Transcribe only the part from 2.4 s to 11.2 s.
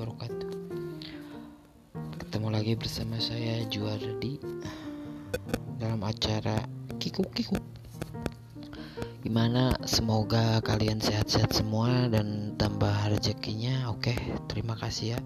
lagi bersama saya Juardi Dalam acara Kiku Kiku. Gimana? Semoga kalian